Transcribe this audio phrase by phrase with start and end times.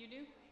[0.00, 0.49] You do?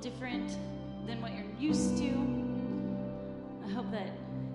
[0.00, 0.56] Different
[1.06, 2.08] than what you're used to.
[3.66, 4.08] I hope that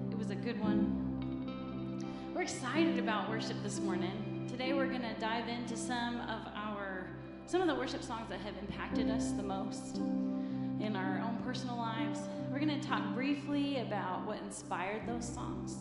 [0.10, 2.34] it was a good one.
[2.34, 4.48] We're excited about worship this morning.
[4.50, 7.08] Today we're going to dive into some of our
[7.48, 11.78] some of the worship songs that have impacted us the most in our own personal
[11.78, 12.20] lives.
[12.52, 15.78] We're going to talk briefly about what inspired those songs.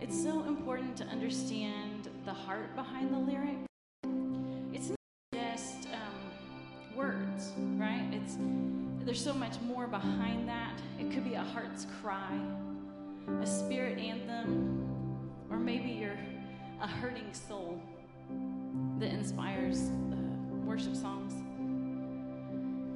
[0.00, 3.67] It's so important to understand the heart behind the lyric.
[9.90, 10.80] Behind that.
[10.98, 12.38] It could be a heart's cry,
[13.40, 16.18] a spirit anthem, or maybe you're
[16.80, 17.80] a hurting soul
[18.98, 20.16] that inspires uh,
[20.64, 21.34] worship songs.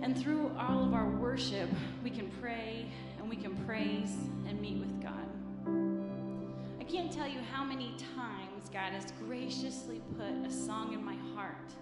[0.02, 1.70] And through all of our worship,
[2.02, 2.86] we can pray
[3.18, 4.16] and we can praise
[4.48, 5.12] and meet with God.
[6.80, 11.16] I can't tell you how many times God has graciously put a song in my
[11.34, 11.72] heart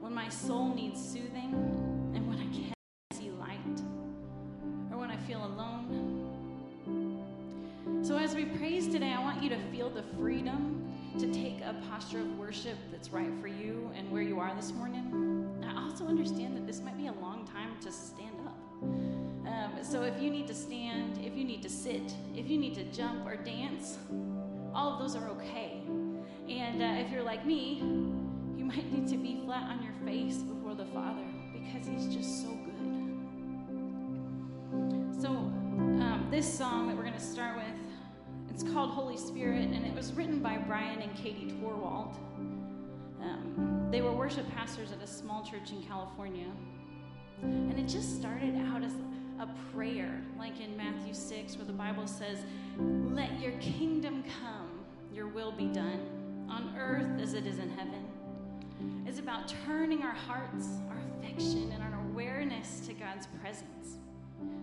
[0.00, 1.52] when my soul needs soothing
[2.14, 2.79] and when I can't
[5.40, 7.24] feel alone.
[8.02, 11.74] So, as we praise today, I want you to feel the freedom to take a
[11.88, 15.58] posture of worship that's right for you and where you are this morning.
[15.66, 18.56] I also understand that this might be a long time to stand up.
[18.82, 22.74] Um, so, if you need to stand, if you need to sit, if you need
[22.74, 23.98] to jump or dance,
[24.74, 25.82] all of those are okay.
[26.48, 27.78] And uh, if you're like me,
[28.56, 32.42] you might need to be flat on your face before the Father because He's just
[32.42, 32.89] so good.
[36.30, 37.64] This song that we're going to start with,
[38.50, 42.14] it's called Holy Spirit, and it was written by Bryan and Katie Torwalt.
[43.20, 46.46] Um, they were worship pastors at a small church in California.
[47.42, 48.92] And it just started out as
[49.40, 52.38] a prayer, like in Matthew 6, where the Bible says,
[52.78, 58.06] Let your kingdom come, your will be done, on earth as it is in heaven.
[59.04, 63.99] It's about turning our hearts, our affection, and our awareness to God's presence.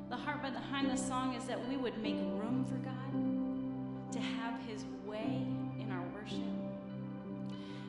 [0.10, 4.60] The heart behind the song is that we would make room for God to have
[4.66, 5.46] His way
[5.80, 6.40] in our worship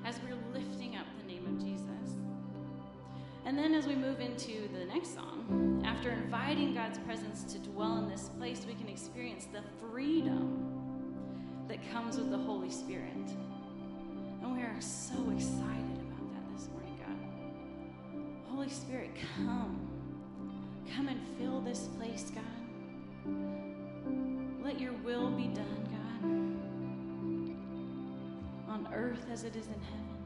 [0.05, 2.17] as we're lifting up the name of Jesus.
[3.45, 7.99] And then as we move into the next song, after inviting God's presence to dwell
[7.99, 13.13] in this place, we can experience the freedom that comes with the Holy Spirit.
[14.43, 18.55] And we are so excited about that this morning, God.
[18.55, 19.88] Holy Spirit, come.
[20.95, 22.45] Come and fill this place, God.
[24.63, 25.89] Let your will be done,
[28.69, 30.18] God, on earth as it is in heaven.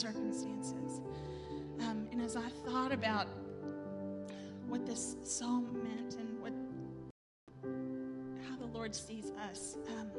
[0.00, 1.00] Circumstances.
[1.80, 3.26] Um, and as I thought about
[4.66, 6.52] what this psalm meant and what
[8.48, 10.10] how the Lord sees us, um,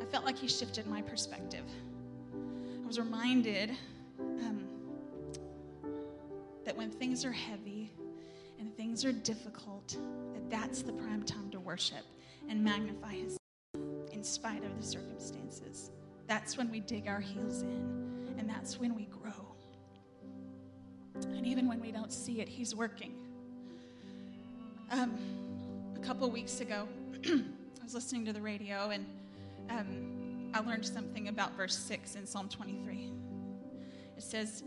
[0.00, 1.64] I felt like He shifted my perspective.
[2.82, 3.70] I was reminded
[4.18, 4.64] um,
[6.64, 7.92] that when things are heavy
[8.58, 9.96] and things are difficult,
[10.34, 12.04] that that's the prime time to worship
[12.48, 13.38] and magnify His
[14.12, 15.90] in spite of the circumstances.
[16.26, 18.05] That's when we dig our heels in,
[18.38, 19.32] and that's when we grow.
[21.14, 23.14] And even when we don't see it, He's working.
[24.90, 25.18] Um,
[25.96, 26.88] a couple weeks ago,
[27.26, 27.42] I
[27.82, 29.06] was listening to the radio, and
[29.70, 33.10] um, I learned something about verse 6 in Psalm 23.
[34.16, 34.62] It says,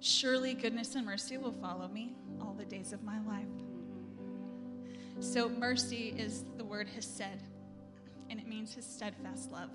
[0.00, 3.46] Surely goodness and mercy will follow me all the days of my life.
[5.20, 7.42] So, mercy is the word hesed,
[8.30, 9.70] and it means his steadfast love,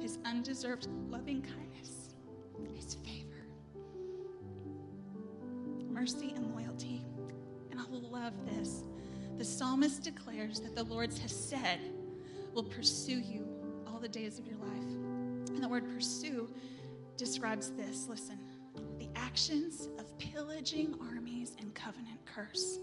[0.00, 1.95] his undeserved loving kindness,
[2.64, 3.46] his favor,
[5.88, 7.04] mercy, and loyalty.
[7.70, 8.84] And I love this.
[9.38, 11.78] The psalmist declares that the Lord Lord's hesed
[12.54, 13.46] will pursue you
[13.86, 15.50] all the days of your life.
[15.50, 16.48] And the word pursue
[17.16, 18.38] describes this listen,
[18.98, 22.78] the actions of pillaging armies and covenant curse.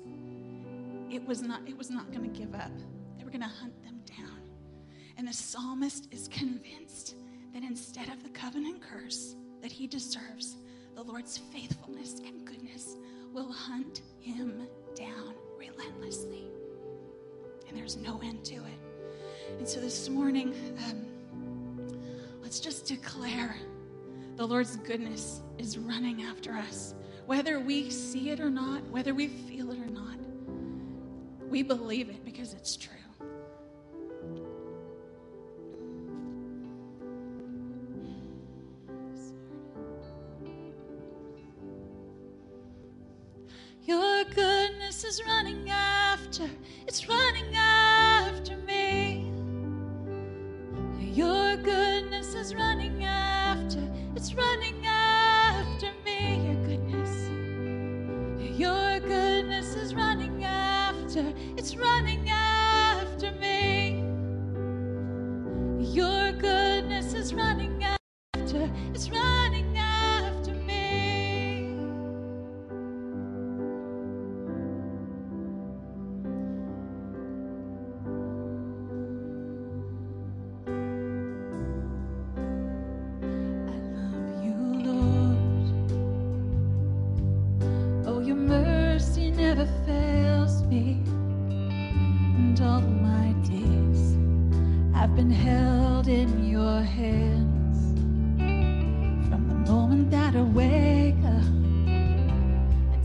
[1.12, 2.72] It was not, it was not going to give up.
[3.18, 4.40] They were going to hunt them down.
[5.18, 7.16] And the psalmist is convinced
[7.54, 10.58] that instead of the covenant curse that he deserves,
[10.94, 12.98] the Lord's faithfulness and goodness
[13.34, 16.44] will hunt him down relentlessly.
[17.68, 18.80] And there's no end to it.
[19.58, 20.54] And so this morning,
[20.90, 21.06] um,
[22.42, 23.56] let's just declare
[24.36, 26.94] the Lord's goodness is running after us.
[27.26, 30.18] Whether we see it or not, whether we feel it or not,
[31.50, 33.03] we believe it because it's true.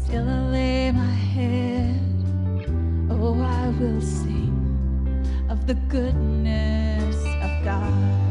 [0.08, 2.00] Until I lay my head,
[3.10, 8.27] oh, I will sing of the goodness of God.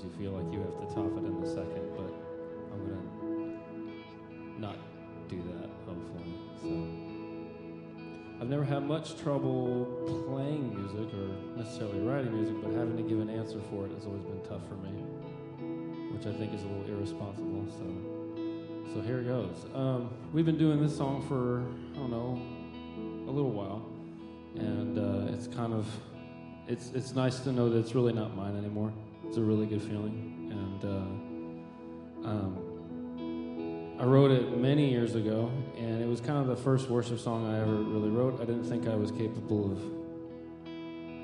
[0.00, 2.12] Service, you feel like you have to top it in the second, but
[2.72, 4.76] I'm to not
[5.28, 6.34] do that, hopefully.
[6.60, 6.68] So
[8.40, 9.86] I've never had much trouble
[10.28, 14.06] playing music or necessarily writing music, but having to give an answer for it has
[14.06, 14.90] always been tough for me,
[16.12, 17.66] which I think is a little irresponsible.
[17.70, 17.84] So
[18.94, 19.66] so here it goes.
[19.72, 21.62] Um, we've been doing this song for,
[21.94, 22.42] I don't know,
[23.28, 23.86] a little while.
[24.56, 25.86] And uh, it's kind of,
[26.66, 28.92] it's, it's nice to know that it's really not mine anymore.
[29.30, 30.50] It's a really good feeling.
[30.50, 36.56] And uh, um, I wrote it many years ago, and it was kind of the
[36.56, 38.40] first worship song I ever really wrote.
[38.40, 39.78] I didn't think I was capable of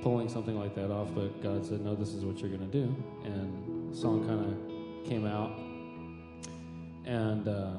[0.04, 2.78] pulling something like that off, but God said, no, this is what you're going to
[2.78, 2.94] do.
[3.24, 5.58] And the song kind of came out
[7.06, 7.72] and uh,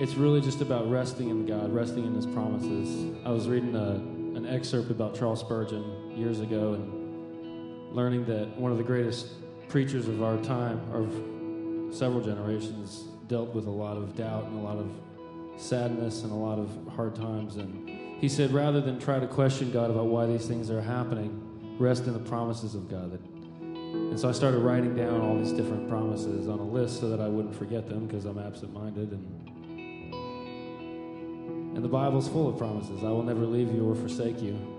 [0.00, 3.14] it's really just about resting in God, resting in His promises.
[3.26, 3.96] I was reading a,
[4.38, 6.97] an excerpt about Charles Spurgeon years ago and
[7.92, 9.28] learning that one of the greatest
[9.68, 14.62] preachers of our time, of several generations, dealt with a lot of doubt and a
[14.62, 14.90] lot of
[15.60, 17.56] sadness and a lot of hard times.
[17.56, 17.88] And
[18.20, 22.06] he said, rather than try to question God about why these things are happening, rest
[22.06, 23.18] in the promises of God.
[23.72, 27.20] And so I started writing down all these different promises on a list so that
[27.20, 29.12] I wouldn't forget them because I'm absent minded.
[29.12, 29.48] And,
[31.76, 34.77] and the Bible's full of promises I will never leave you or forsake you.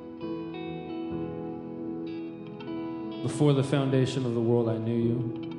[3.21, 5.49] Before the foundation of the world, I knew you.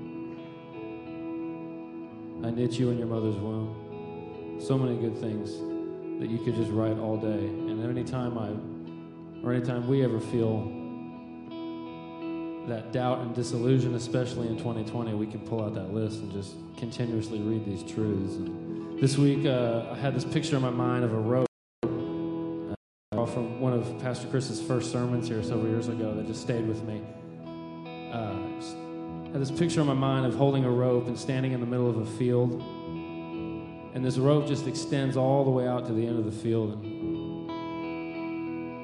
[2.42, 4.58] I knit you in your mother's womb.
[4.66, 5.58] So many good things
[6.20, 7.28] that you could just write all day.
[7.28, 8.48] And anytime I,
[9.46, 10.62] or anytime we ever feel
[12.66, 16.54] that doubt and disillusion, especially in 2020, we can pull out that list and just
[16.78, 18.36] continuously read these truths.
[18.36, 21.46] And this week, uh, I had this picture in my mind of a rope
[21.82, 26.66] uh, from one of Pastor Chris's first sermons here several years ago that just stayed
[26.66, 27.02] with me.
[29.30, 31.66] Just had this picture in my mind of holding a rope and standing in the
[31.66, 32.60] middle of a field.
[33.94, 36.82] And this rope just extends all the way out to the end of the field.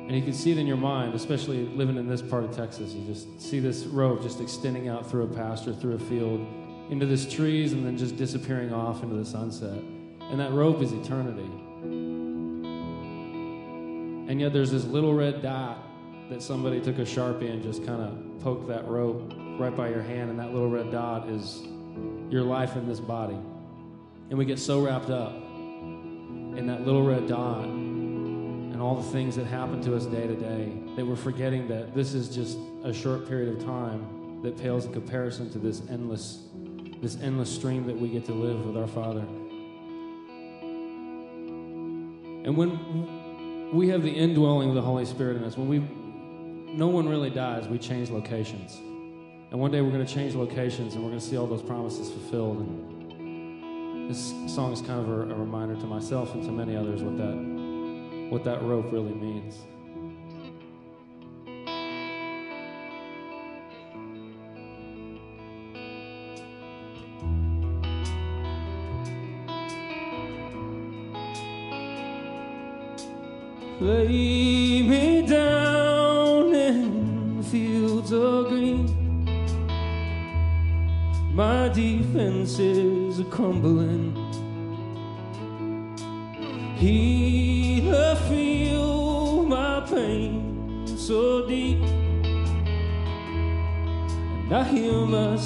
[0.07, 2.93] And you can see it in your mind, especially living in this part of Texas.
[2.93, 6.47] You just see this rope just extending out through a pasture, through a field,
[6.91, 9.83] into these trees, and then just disappearing off into the sunset.
[10.31, 11.51] And that rope is eternity.
[14.31, 15.79] And yet there's this little red dot
[16.31, 20.03] that somebody took a sharpie and just kind of poked that rope right by your
[20.03, 21.63] hand, and that little red dot is
[22.31, 23.39] your life in this body.
[24.29, 29.37] And we get so wrapped up in that little red dot and all the things
[29.37, 32.93] that happen to us day to day that we're forgetting that this is just a
[32.93, 36.43] short period of time that pales in comparison to this endless
[37.01, 39.21] this endless stream that we get to live with our Father.
[42.45, 45.79] And when we have the indwelling of the Holy Spirit in us, when we
[46.75, 48.79] no one really dies, we change locations.
[49.51, 51.63] And one day we're going to change locations and we're going to see all those
[51.63, 52.59] promises fulfilled.
[52.59, 57.03] And this song is kind of a, a reminder to myself and to many others
[57.03, 59.57] what that, what that rope really means.
[73.79, 78.46] Lay me down in fields of.
[81.37, 84.17] My defenses are crumbling.
[86.79, 91.83] Healer, feel my pain so deep.
[94.45, 95.37] And I hear my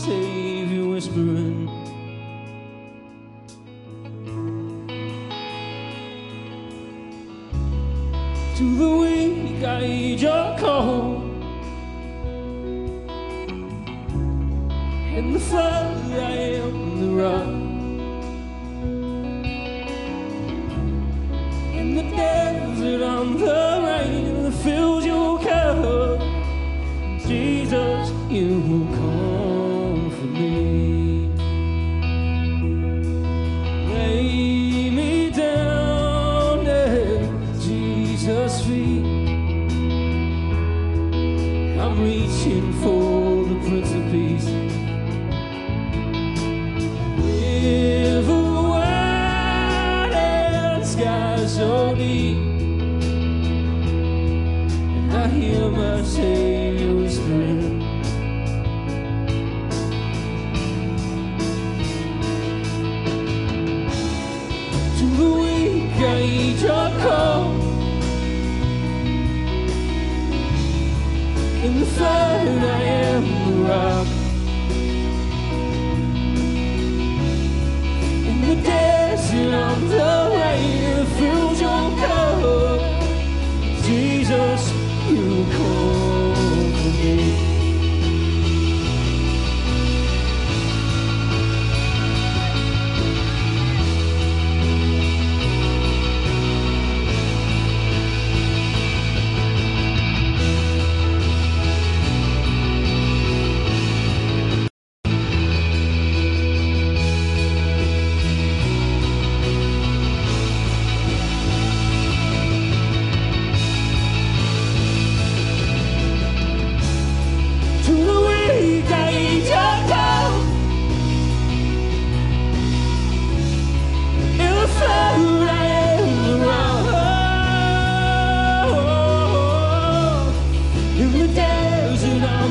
[15.21, 16.33] In the flood, I
[16.65, 17.49] am the rock.
[21.79, 23.80] In the desert, I'm the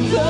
[0.07, 0.28] come.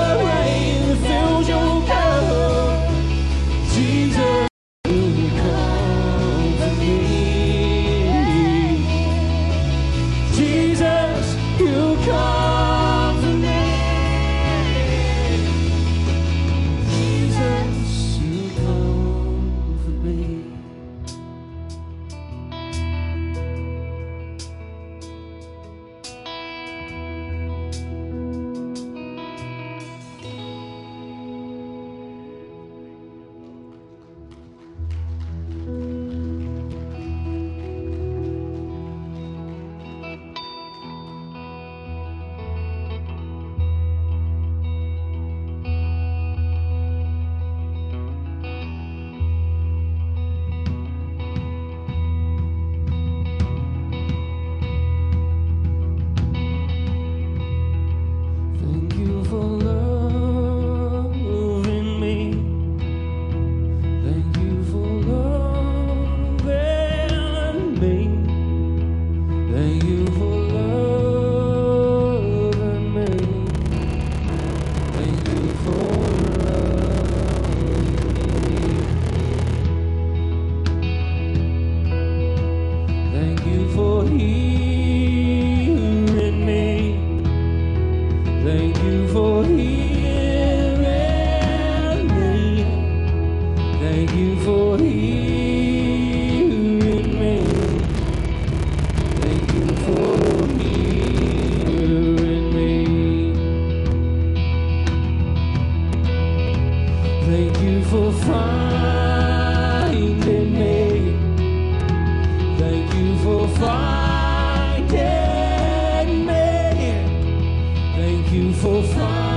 [118.61, 119.28] 复发。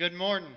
[0.00, 0.52] Good morning.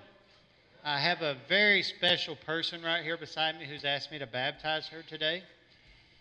[0.82, 4.86] I have a very special person right here beside me who's asked me to baptize
[4.86, 5.42] her today.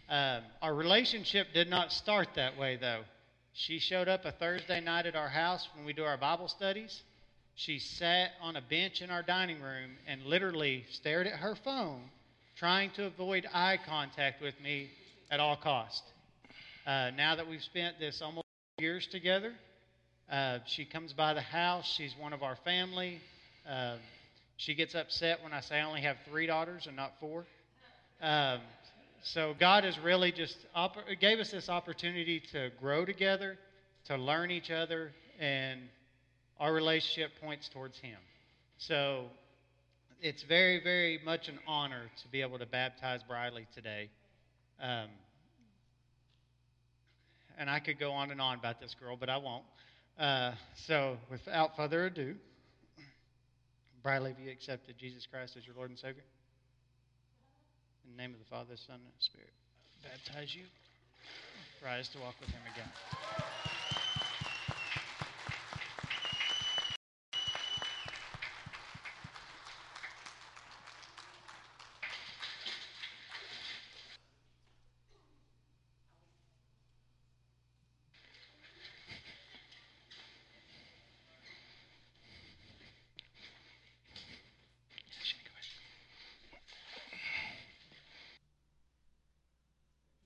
[0.09, 3.03] Um, our relationship did not start that way, though.
[3.53, 7.01] She showed up a Thursday night at our house when we do our Bible studies.
[7.55, 12.01] She sat on a bench in our dining room and literally stared at her phone,
[12.57, 14.89] trying to avoid eye contact with me
[15.31, 16.03] at all cost.
[16.85, 18.45] Uh, now that we've spent this almost
[18.79, 19.53] years together,
[20.33, 21.85] uh, she comes by the house.
[21.95, 23.19] She's one of our family.
[23.69, 23.97] Uh,
[24.57, 27.45] she gets upset when I say I only have three daughters and not four.
[28.19, 28.59] Um,
[29.21, 30.57] so God has really just
[31.19, 33.59] gave us this opportunity to grow together,
[34.05, 35.81] to learn each other, and
[36.59, 38.17] our relationship points towards Him.
[38.79, 39.25] So
[40.19, 44.09] it's very, very much an honor to be able to baptize Briley today.
[44.81, 45.09] Um,
[47.55, 49.63] and I could go on and on about this girl, but I won't.
[50.19, 52.35] Uh, so, without further ado,
[54.03, 56.23] Briley, have you accepted Jesus Christ as your Lord and Savior?
[58.05, 59.53] In the name of the Father, Son, and Spirit,
[60.03, 60.63] baptize you.
[61.83, 63.52] Rise to walk with Him again.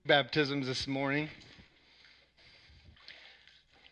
[0.07, 1.27] Baptisms this morning.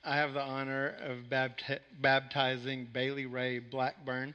[0.05, 4.33] I have the honor of bapt- baptizing Bailey Ray Blackburn.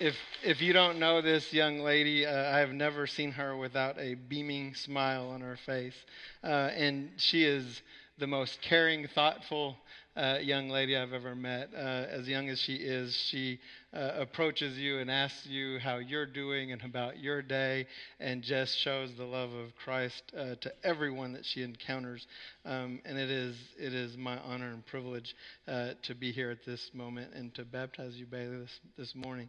[0.00, 3.96] If, if you don't know this young lady, uh, I have never seen her without
[4.00, 5.94] a beaming smile on her face.
[6.42, 7.82] Uh, and she is
[8.18, 9.76] the most caring, thoughtful,
[10.18, 11.70] uh, young lady I've ever met.
[11.74, 13.60] Uh, as young as she is, she
[13.94, 17.86] uh, approaches you and asks you how you're doing and about your day,
[18.18, 22.26] and just shows the love of Christ uh, to everyone that she encounters.
[22.64, 25.34] Um, and it is it is my honor and privilege
[25.68, 29.48] uh, to be here at this moment and to baptize you, Bailey, this, this morning.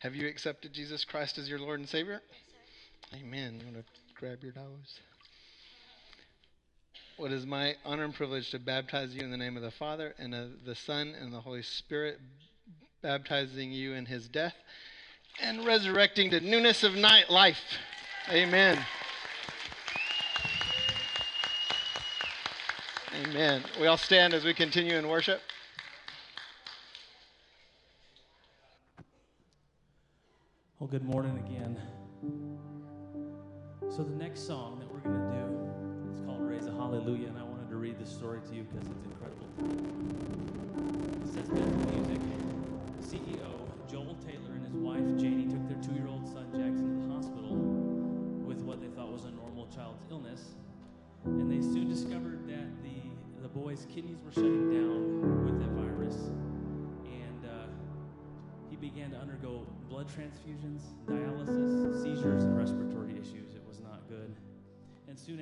[0.00, 2.22] Have you accepted Jesus Christ as your Lord and Savior?
[3.12, 3.60] Yes, Amen.
[3.60, 5.00] You want to grab your nose?
[7.18, 10.14] What is my honor and privilege to baptize you in the name of the Father
[10.18, 12.20] and of the Son and the Holy Spirit,
[13.02, 14.54] baptizing you in his death
[15.42, 17.60] and resurrecting to newness of night life.
[18.30, 18.78] Amen.
[23.24, 23.64] Amen.
[23.80, 25.40] We all stand as we continue in worship.
[30.78, 31.80] Well, good morning again.
[33.90, 35.37] So, the next song that we're going to do
[36.90, 39.44] Hallelujah, and I wanted to read this story to you because it's incredible.
[41.22, 42.18] It says Music
[43.02, 45.17] CEO Joel Taylor and his wife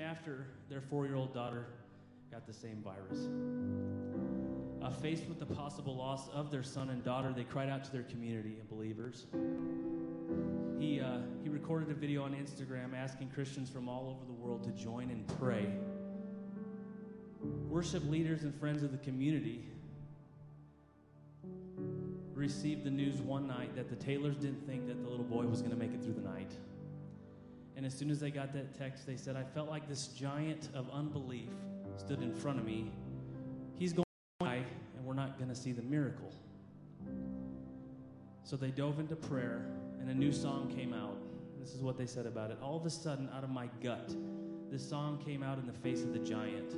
[0.07, 1.66] after, their four year old daughter
[2.30, 3.28] got the same virus.
[4.82, 7.90] Uh, faced with the possible loss of their son and daughter, they cried out to
[7.92, 9.26] their community of believers.
[10.78, 14.62] He, uh, he recorded a video on Instagram asking Christians from all over the world
[14.64, 15.66] to join and pray.
[17.68, 19.64] Worship leaders and friends of the community
[22.34, 25.61] received the news one night that the Taylors didn't think that the little boy was
[25.61, 26.52] going to make it through the night.
[27.76, 30.70] And as soon as they got that text, they said, I felt like this giant
[30.74, 31.50] of unbelief
[31.98, 32.90] stood in front of me.
[33.78, 34.06] He's going
[34.40, 34.62] to die,
[34.96, 36.32] and we're not going to see the miracle.
[38.44, 39.66] So they dove into prayer,
[40.00, 41.18] and a new song came out.
[41.60, 42.58] This is what they said about it.
[42.62, 44.14] All of a sudden, out of my gut,
[44.70, 46.74] this song came out in the face of the giant.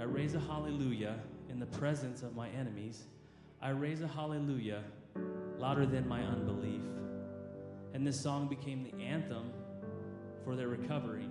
[0.00, 1.18] I raise a hallelujah
[1.50, 3.04] in the presence of my enemies.
[3.60, 4.82] I raise a hallelujah
[5.58, 6.82] louder than my unbelief.
[7.94, 9.50] And this song became the anthem
[10.44, 11.26] for their recovery,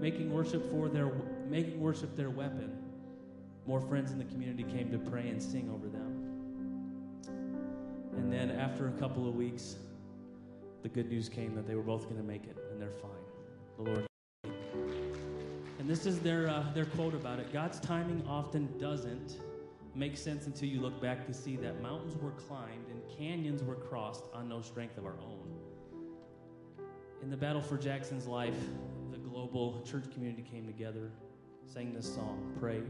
[0.00, 1.10] making worship for their
[1.48, 2.76] making worship their weapon.
[3.66, 6.26] More friends in the community came to pray and sing over them.
[8.16, 9.76] And then after a couple of weeks,
[10.82, 13.10] the good news came that they were both going to make it and they're fine.
[13.76, 14.06] The Lord.
[15.78, 17.52] And this is their uh, their quote about it.
[17.52, 19.36] God's timing often doesn't
[19.94, 23.76] make sense until you look back to see that mountains were climbed and canyons were
[23.76, 25.45] crossed on no strength of our own.
[27.22, 28.58] In the battle for Jackson's life,
[29.10, 31.10] the global church community came together,
[31.64, 32.84] sang this song, prayed.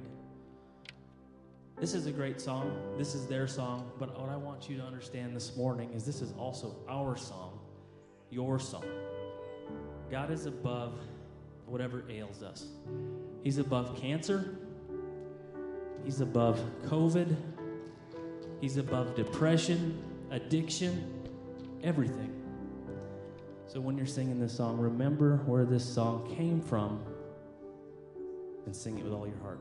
[1.78, 2.72] This is a great song.
[2.96, 3.90] This is their song.
[3.98, 7.58] But what I want you to understand this morning is this is also our song,
[8.30, 8.84] your song.
[10.10, 10.98] God is above
[11.66, 12.66] whatever ails us.
[13.42, 14.56] He's above cancer.
[16.04, 17.36] He's above COVID.
[18.60, 21.12] He's above depression, addiction,
[21.82, 22.32] everything.
[23.76, 26.98] So when you're singing this song, remember where this song came from
[28.64, 29.60] and sing it with all your heart.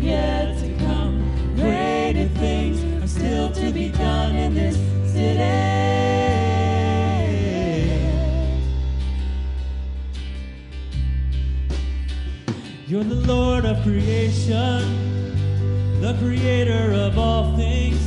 [0.00, 1.54] yet to come.
[1.56, 4.76] Greater things are still to be done in this
[5.12, 5.90] city.
[12.86, 14.80] You're the Lord of creation,
[16.00, 18.00] the creator of all things.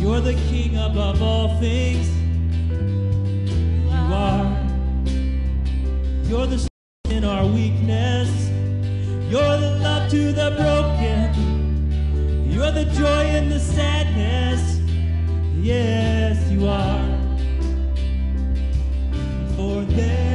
[0.00, 2.08] You're the King above all things.
[2.72, 4.66] You are.
[6.24, 6.68] You're the
[7.10, 8.28] in our weakness.
[9.30, 9.77] You're the
[10.10, 12.50] to the broken.
[12.50, 14.80] You are the joy in the sadness.
[15.60, 17.04] Yes, you are.
[19.54, 20.27] For there.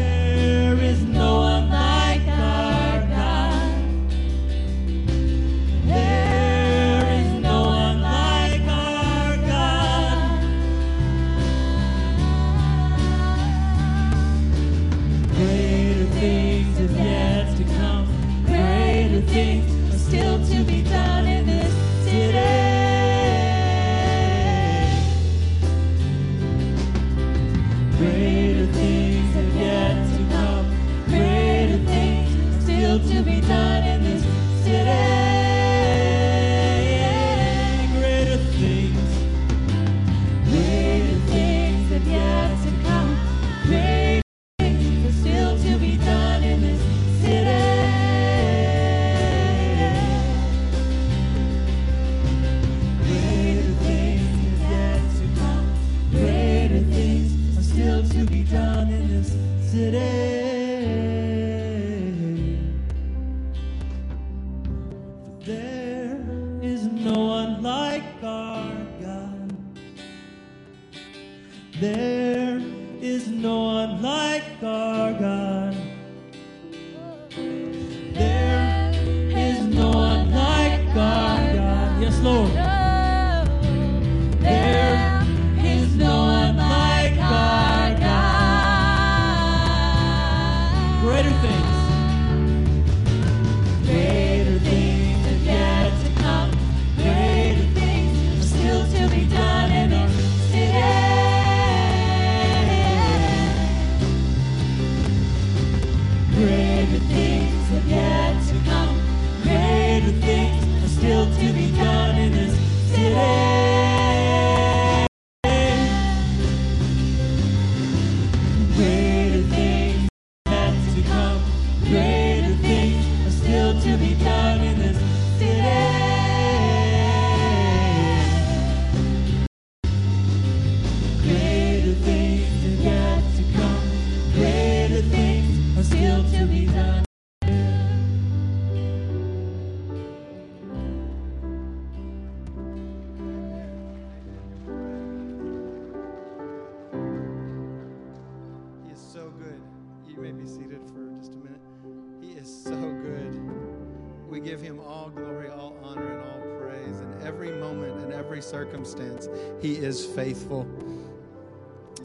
[160.16, 160.68] Faithful.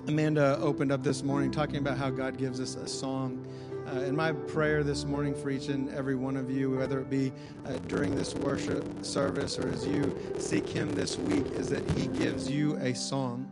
[0.07, 3.47] Amanda opened up this morning talking about how God gives us a song.
[3.87, 7.11] Uh, and my prayer this morning for each and every one of you, whether it
[7.11, 7.33] be
[7.67, 12.07] uh, during this worship service or as you seek Him this week, is that He
[12.09, 13.51] gives you a song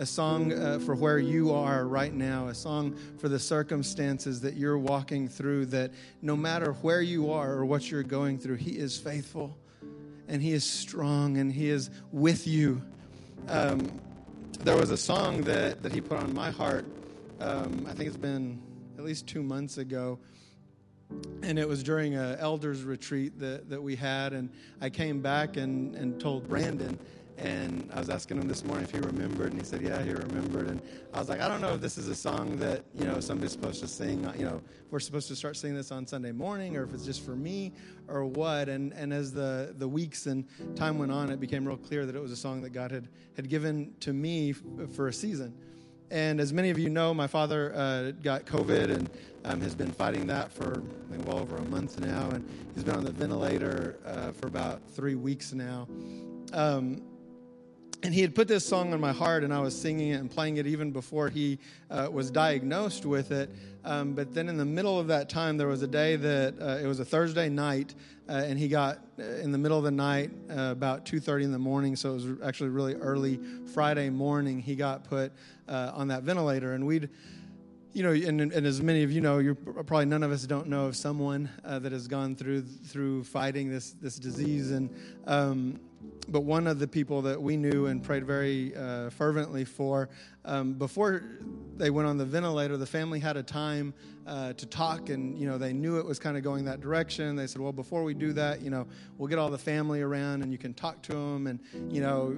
[0.00, 4.54] a song uh, for where you are right now, a song for the circumstances that
[4.54, 5.90] you're walking through, that
[6.22, 9.58] no matter where you are or what you're going through, He is faithful
[10.26, 12.80] and He is strong and He is with you.
[13.48, 14.00] Um,
[14.60, 16.84] there was a song that, that He put on my heart,
[17.40, 18.60] um, I think it's been
[18.98, 20.18] at least two months ago.
[21.42, 24.32] And it was during an elders retreat that, that we had.
[24.32, 26.98] And I came back and, and told Brandon,
[27.40, 30.12] and I was asking him this morning if he remembered, and he said, "Yeah, he
[30.12, 30.80] remembered." And
[31.14, 33.52] I was like, "I don't know if this is a song that you know somebody's
[33.52, 34.28] supposed to sing.
[34.38, 37.24] You know, we're supposed to start singing this on Sunday morning, or if it's just
[37.24, 37.72] for me,
[38.08, 40.44] or what." And and as the the weeks and
[40.76, 43.08] time went on, it became real clear that it was a song that God had
[43.36, 45.54] had given to me f- for a season.
[46.10, 49.08] And as many of you know, my father uh, got COVID and
[49.44, 50.82] um, has been fighting that for
[51.24, 55.14] well over a month now, and he's been on the ventilator uh, for about three
[55.14, 55.86] weeks now.
[56.52, 57.00] Um,
[58.02, 60.30] and he had put this song on my heart, and I was singing it and
[60.30, 61.58] playing it even before he
[61.90, 63.50] uh, was diagnosed with it.
[63.84, 66.78] Um, but then in the middle of that time, there was a day that uh,
[66.82, 67.94] it was a Thursday night,
[68.28, 71.52] uh, and he got uh, in the middle of the night, uh, about 2:30 in
[71.52, 71.96] the morning.
[71.96, 73.38] So it was actually really early
[73.74, 74.60] Friday morning.
[74.60, 75.32] He got put
[75.68, 77.08] uh, on that ventilator, and we'd
[77.92, 80.68] you know, and, and, as many of you know, you're probably none of us don't
[80.68, 84.90] know of someone uh, that has gone through through fighting this this disease, and
[85.26, 85.80] um,
[86.28, 90.08] but one of the people that we knew and prayed very uh, fervently for,
[90.44, 91.22] um, before
[91.76, 93.94] they went on the ventilator, the family had a time
[94.26, 97.36] uh, to talk, and you know they knew it was kind of going that direction.
[97.36, 98.86] They said, well, before we do that, you know,
[99.18, 101.58] we'll get all the family around, and you can talk to them, and
[101.92, 102.36] you know,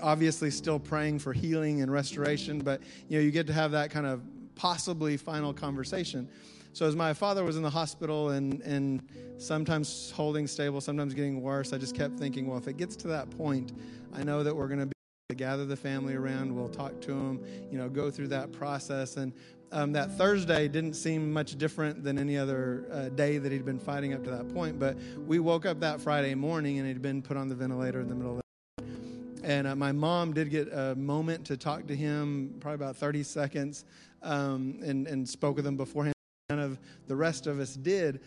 [0.00, 3.90] obviously still praying for healing and restoration, but you know, you get to have that
[3.90, 4.22] kind of
[4.54, 6.28] possibly final conversation.
[6.74, 9.08] So as my father was in the hospital and and
[9.38, 13.08] sometimes holding stable, sometimes getting worse, I just kept thinking, well, if it gets to
[13.08, 13.72] that point,
[14.12, 14.92] I know that we're going to be
[15.28, 16.54] to gather the family around.
[16.54, 19.16] We'll talk to them, you know, go through that process.
[19.16, 19.32] And
[19.70, 23.78] um, that Thursday didn't seem much different than any other uh, day that he'd been
[23.78, 24.80] fighting up to that point.
[24.80, 24.96] But
[25.26, 28.16] we woke up that Friday morning and he'd been put on the ventilator in the
[28.16, 28.42] middle of
[28.78, 29.44] the night.
[29.44, 33.22] and uh, my mom did get a moment to talk to him, probably about 30
[33.22, 33.84] seconds,
[34.22, 36.13] um, and, and spoke with him beforehand.
[36.50, 38.20] None of the rest of us did.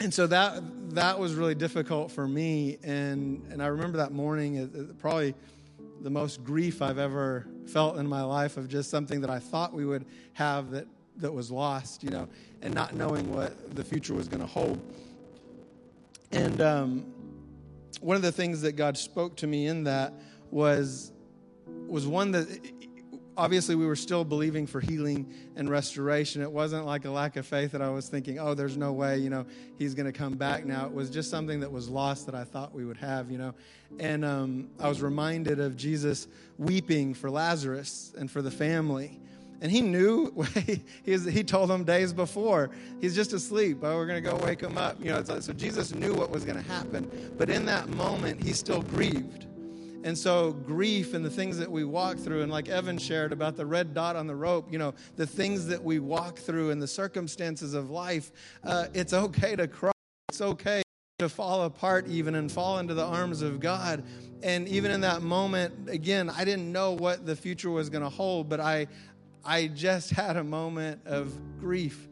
[0.00, 0.62] And so that
[0.94, 2.78] that was really difficult for me.
[2.82, 5.34] And, and I remember that morning, probably
[6.00, 9.74] the most grief I've ever felt in my life of just something that I thought
[9.74, 10.86] we would have that,
[11.18, 12.28] that was lost, you know,
[12.62, 14.80] and not knowing what the future was going to hold.
[16.32, 17.12] And um,
[18.00, 20.14] one of the things that God spoke to me in that
[20.50, 21.12] was
[21.86, 22.46] was one that
[23.36, 26.42] obviously we were still believing for healing and restoration.
[26.42, 29.18] It wasn't like a lack of faith that I was thinking, oh, there's no way,
[29.18, 29.46] you know,
[29.78, 30.86] he's going to come back now.
[30.86, 33.54] It was just something that was lost that I thought we would have, you know.
[33.98, 36.28] And um, I was reminded of Jesus
[36.58, 39.20] weeping for Lazarus and for the family.
[39.60, 40.32] And he knew,
[40.64, 42.70] he, he told them days before,
[43.00, 43.78] he's just asleep.
[43.82, 44.96] Oh, we're going to go wake him up.
[45.00, 47.34] You know, so Jesus knew what was going to happen.
[47.38, 49.46] But in that moment, he still grieved.
[50.06, 53.56] And so, grief and the things that we walk through, and like Evan shared about
[53.56, 56.80] the red dot on the rope, you know, the things that we walk through and
[56.80, 58.30] the circumstances of life,
[58.62, 59.90] uh, it's okay to cry.
[60.28, 60.82] It's okay
[61.18, 64.04] to fall apart, even and fall into the arms of God.
[64.44, 68.08] And even in that moment, again, I didn't know what the future was going to
[68.08, 68.86] hold, but I,
[69.44, 72.06] I just had a moment of grief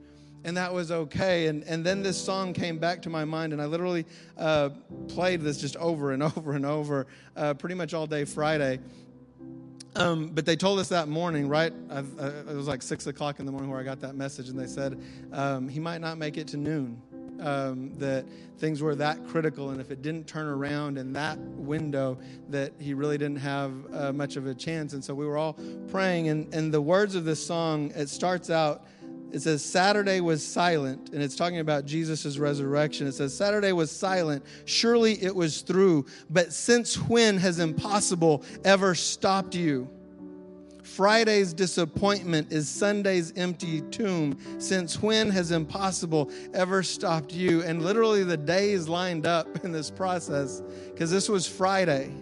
[0.45, 1.47] and that was okay.
[1.47, 4.05] And, and then this song came back to my mind, and I literally
[4.39, 4.71] uh,
[5.09, 8.79] played this just over and over and over, uh, pretty much all day Friday.
[9.97, 11.73] Um, but they told us that morning, right?
[11.89, 14.59] I, it was like six o'clock in the morning where I got that message, and
[14.59, 15.01] they said
[15.33, 17.01] um, he might not make it to noon.
[17.41, 18.25] Um, that
[18.59, 22.17] things were that critical, and if it didn't turn around in that window,
[22.49, 24.93] that he really didn't have uh, much of a chance.
[24.93, 28.51] And so we were all praying, and, and the words of this song, it starts
[28.51, 28.87] out
[29.33, 33.07] it says Saturday was silent, and it's talking about Jesus' resurrection.
[33.07, 34.45] It says Saturday was silent.
[34.65, 36.07] Surely it was through.
[36.31, 39.89] But since when has impossible ever stopped you?
[40.85, 44.39] Friday's disappointment is Sunday's empty tomb.
[44.59, 47.63] Since when has impossible ever stopped you?
[47.63, 50.63] And literally, the days lined up in this process
[50.93, 52.13] because this was Friday.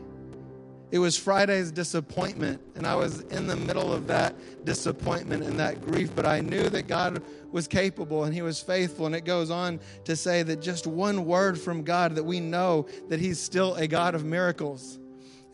[0.92, 4.34] It was Friday's disappointment, and I was in the middle of that
[4.66, 9.06] disappointment and that grief, but I knew that God was capable and He was faithful.
[9.06, 12.86] And it goes on to say that just one word from God that we know
[13.08, 14.98] that He's still a God of miracles.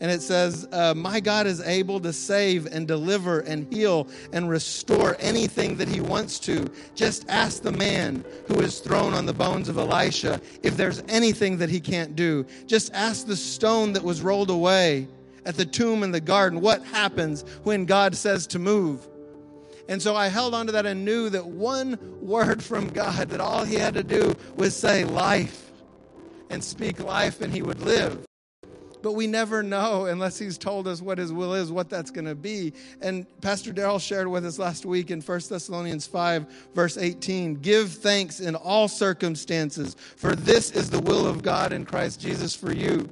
[0.01, 4.49] And it says, uh, My God is able to save and deliver and heal and
[4.49, 6.69] restore anything that He wants to.
[6.95, 11.57] Just ask the man who is thrown on the bones of Elisha if there's anything
[11.59, 12.45] that He can't do.
[12.65, 15.07] Just ask the stone that was rolled away
[15.45, 16.61] at the tomb in the garden.
[16.61, 19.07] What happens when God says to move?
[19.89, 23.41] And so I held on to that and knew that one word from God, that
[23.41, 25.71] all he had to do was say life
[26.51, 28.23] and speak life and he would live.
[29.01, 32.25] But we never know unless he's told us what his will is, what that's going
[32.25, 32.73] to be.
[33.01, 37.89] And Pastor Daryl shared with us last week in 1 Thessalonians 5, verse 18 Give
[37.89, 42.73] thanks in all circumstances, for this is the will of God in Christ Jesus for
[42.73, 43.09] you.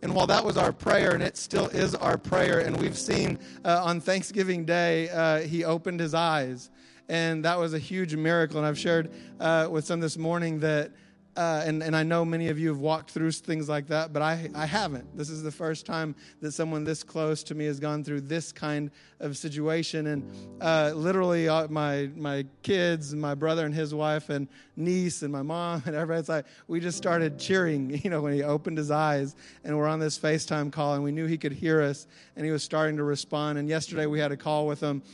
[0.00, 3.38] And while that was our prayer, and it still is our prayer, and we've seen
[3.64, 6.70] uh, on Thanksgiving Day, uh, he opened his eyes.
[7.08, 8.58] And that was a huge miracle.
[8.58, 10.92] And I've shared uh, with some this morning that
[11.38, 14.22] uh, and, and I know many of you have walked through things like that, but
[14.22, 15.16] I, I haven't.
[15.16, 18.50] This is the first time that someone this close to me has gone through this
[18.50, 20.08] kind of situation.
[20.08, 20.28] And
[20.60, 25.42] uh, literally, uh, my, my kids, my brother and his wife, and niece, and my
[25.42, 29.36] mom, and everybody's like, we just started cheering, you know, when he opened his eyes.
[29.62, 32.50] And we're on this FaceTime call, and we knew he could hear us, and he
[32.50, 33.58] was starting to respond.
[33.58, 35.04] And yesterday, we had a call with him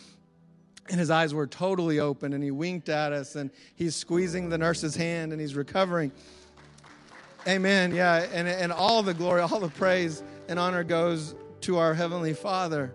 [0.90, 4.58] and his eyes were totally open and he winked at us and he's squeezing the
[4.58, 6.12] nurse's hand and he's recovering
[7.46, 11.94] amen yeah and, and all the glory all the praise and honor goes to our
[11.94, 12.92] heavenly father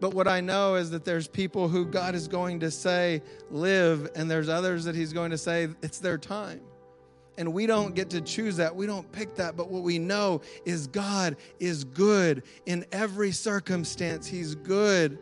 [0.00, 4.10] but what i know is that there's people who god is going to say live
[4.14, 6.60] and there's others that he's going to say it's their time
[7.40, 8.76] and we don't get to choose that.
[8.76, 9.56] We don't pick that.
[9.56, 14.26] But what we know is God is good in every circumstance.
[14.26, 15.18] He's good.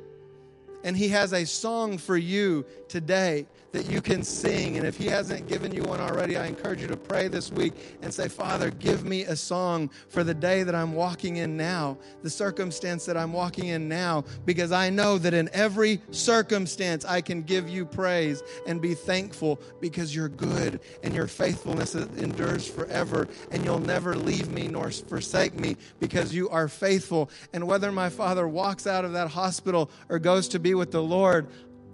[0.88, 4.76] And He has a song for you today that you can sing.
[4.78, 7.74] And if He hasn't given you one already, I encourage you to pray this week
[8.02, 11.98] and say, Father, give me a song for the day that I'm walking in now,
[12.22, 17.20] the circumstance that I'm walking in now, because I know that in every circumstance I
[17.20, 23.28] can give you praise and be thankful because you're good and your faithfulness endures forever
[23.50, 27.30] and you'll never leave me nor forsake me because you are faithful.
[27.52, 31.02] And whether my Father walks out of that hospital or goes to be with the
[31.02, 31.48] Lord,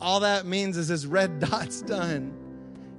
[0.04, 2.32] all that means is his red dot's done.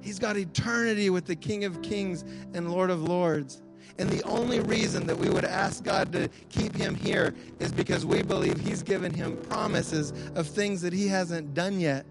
[0.00, 3.62] He's got eternity with the King of Kings and Lord of Lords.
[3.98, 8.04] And the only reason that we would ask God to keep him here is because
[8.04, 12.04] we believe he's given him promises of things that he hasn't done yet,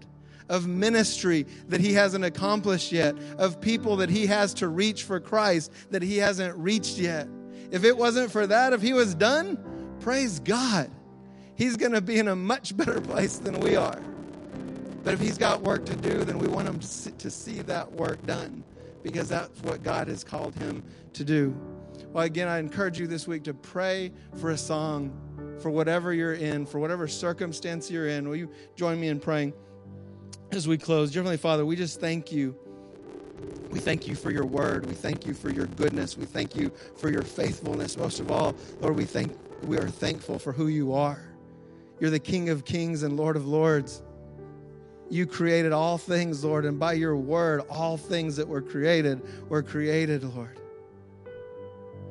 [0.48, 5.20] of ministry that he hasn't accomplished yet, of people that he has to reach for
[5.20, 7.28] Christ that he hasn't reached yet.
[7.70, 9.58] If it wasn't for that, if he was done,
[10.00, 10.90] praise God.
[11.54, 14.02] He's going to be in a much better place than we are.
[15.06, 18.26] But if he's got work to do, then we want him to see that work
[18.26, 18.64] done
[19.04, 20.82] because that's what God has called him
[21.12, 21.56] to do.
[22.12, 25.16] Well, again, I encourage you this week to pray for a song
[25.60, 28.28] for whatever you're in, for whatever circumstance you're in.
[28.28, 29.52] Will you join me in praying
[30.50, 31.12] as we close?
[31.12, 32.56] Dear Heavenly Father, we just thank you.
[33.70, 34.86] We thank you for your word.
[34.86, 36.18] We thank you for your goodness.
[36.18, 37.96] We thank you for your faithfulness.
[37.96, 41.28] Most of all, Lord, we thank we are thankful for who you are.
[42.00, 44.02] You're the King of Kings and Lord of Lords.
[45.08, 49.62] You created all things, Lord, and by your word, all things that were created were
[49.62, 50.58] created, Lord.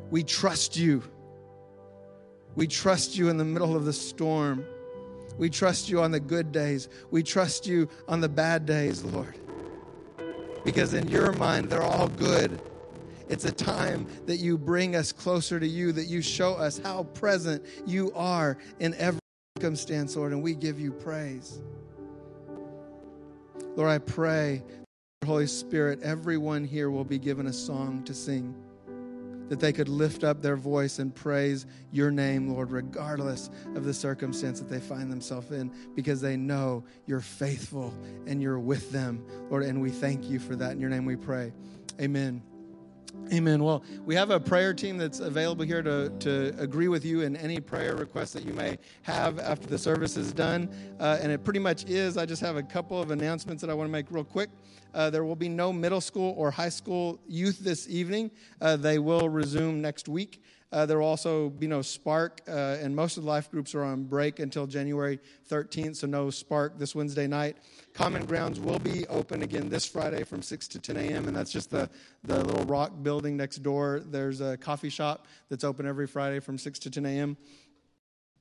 [0.10, 1.04] We trust you.
[2.56, 4.64] We trust you in the middle of the storm.
[5.38, 6.88] We trust you on the good days.
[7.12, 9.36] We trust you on the bad days, Lord.
[10.64, 12.62] Because in your mind, they're all good.
[13.28, 17.04] It's a time that you bring us closer to you, that you show us how
[17.04, 19.20] present you are in every
[19.58, 21.60] circumstance, Lord, and we give you praise.
[23.76, 24.64] Lord, I pray,
[25.26, 28.56] Holy Spirit, everyone here will be given a song to sing
[29.50, 33.94] that they could lift up their voice and praise your name, Lord, regardless of the
[33.94, 37.94] circumstance that they find themselves in, because they know you're faithful
[38.26, 39.64] and you're with them, Lord.
[39.64, 40.72] And we thank you for that.
[40.72, 41.54] In your name we pray.
[42.02, 42.42] Amen.
[43.34, 43.64] Amen.
[43.64, 47.36] Well, we have a prayer team that's available here to, to agree with you in
[47.36, 50.70] any prayer requests that you may have after the service is done.
[51.00, 52.18] Uh, and it pretty much is.
[52.18, 54.52] I just have a couple of announcements that I want to make real quick.
[54.94, 58.30] Uh, there will be no middle school or high school youth this evening.
[58.62, 60.44] Uh, they will resume next week.
[60.72, 63.84] Uh, there will also be no Spark, uh, and most of the life groups are
[63.84, 67.58] on break until January 13th, so no Spark this Wednesday night.
[67.96, 71.50] Common Grounds will be open again this Friday from 6 to 10 a.m., and that's
[71.50, 71.90] just the,
[72.26, 74.02] the little rock building next door.
[74.06, 77.38] There's a coffee shop that's open every Friday from 6 to 10 a.m.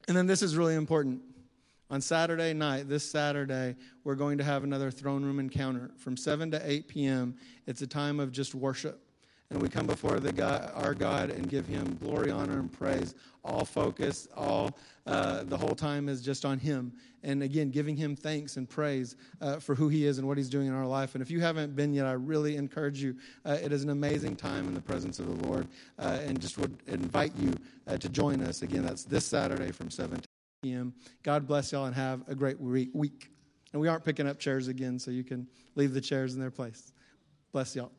[0.08, 1.22] And then this is really important.
[1.88, 6.50] On Saturday night, this Saturday, we're going to have another throne room encounter from 7
[6.50, 7.36] to 8 p.m.
[7.68, 9.04] It's a time of just worship
[9.50, 13.14] and we come before the God, our God and give Him glory, honor, and praise.
[13.44, 14.76] All focus, all
[15.06, 16.92] uh, the whole time is just on Him,
[17.22, 20.48] and again, giving Him thanks and praise uh, for who He is and what He's
[20.48, 21.14] doing in our life.
[21.14, 23.16] And if you haven't been yet, I really encourage you.
[23.44, 25.68] Uh, it is an amazing time in the presence of the Lord,
[25.98, 27.52] uh, and just would invite you
[27.86, 28.62] uh, to join us.
[28.62, 30.28] Again, that's this Saturday from 7 to
[30.62, 30.94] p.m.
[31.22, 33.28] God bless y'all and have a great week.
[33.74, 36.50] And we aren't picking up chairs again, so you can leave the chairs in their
[36.50, 36.92] place.
[37.52, 37.92] Bless y'all.